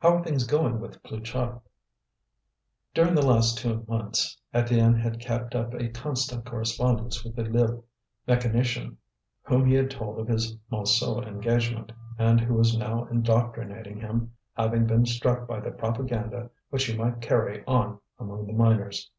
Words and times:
"How 0.00 0.16
are 0.16 0.24
things 0.24 0.44
going 0.48 0.80
with 0.80 1.00
Pluchart?" 1.04 1.60
During 2.92 3.14
the 3.14 3.24
last 3.24 3.56
two 3.58 3.84
months, 3.86 4.36
Étienne 4.52 5.00
had 5.00 5.20
kept 5.20 5.54
up 5.54 5.74
a 5.74 5.88
constant 5.90 6.44
correspondence 6.44 7.22
with 7.22 7.36
the 7.36 7.44
Lille 7.44 7.84
mechanician, 8.26 8.96
whom 9.42 9.64
he 9.64 9.74
had 9.74 9.88
told 9.88 10.18
of 10.18 10.26
his 10.26 10.56
Montsou 10.72 11.24
engagement, 11.24 11.92
and 12.18 12.40
who 12.40 12.54
was 12.54 12.76
now 12.76 13.04
indoctrinating 13.04 14.00
him, 14.00 14.34
having 14.54 14.86
been 14.88 15.06
struck 15.06 15.46
by 15.46 15.60
the 15.60 15.70
propaganda 15.70 16.50
which 16.70 16.86
he 16.86 16.98
might 16.98 17.20
carry 17.20 17.64
on 17.66 18.00
among 18.18 18.48
the 18.48 18.54
miners. 18.54 19.12